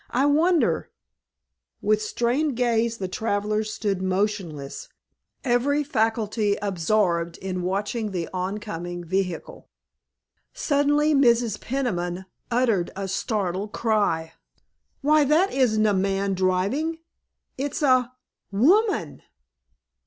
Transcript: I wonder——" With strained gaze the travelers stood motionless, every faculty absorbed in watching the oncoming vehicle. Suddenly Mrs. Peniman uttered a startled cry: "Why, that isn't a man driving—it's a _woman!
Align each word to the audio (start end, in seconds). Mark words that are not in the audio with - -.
I 0.09 0.25
wonder——" 0.25 0.89
With 1.79 2.01
strained 2.01 2.55
gaze 2.57 2.97
the 2.97 3.07
travelers 3.07 3.71
stood 3.71 4.01
motionless, 4.01 4.89
every 5.43 5.83
faculty 5.83 6.55
absorbed 6.59 7.37
in 7.37 7.61
watching 7.61 8.09
the 8.09 8.27
oncoming 8.33 9.03
vehicle. 9.03 9.69
Suddenly 10.53 11.13
Mrs. 11.13 11.59
Peniman 11.61 12.25
uttered 12.49 12.89
a 12.95 13.07
startled 13.07 13.73
cry: 13.73 14.33
"Why, 15.01 15.23
that 15.23 15.53
isn't 15.53 15.85
a 15.85 15.93
man 15.93 16.33
driving—it's 16.33 17.83
a 17.83 18.11
_woman! 18.51 19.21